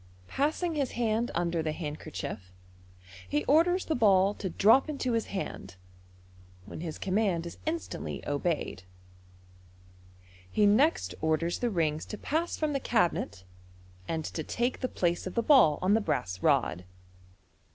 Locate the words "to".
4.33-4.49, 12.07-12.17, 14.25-14.43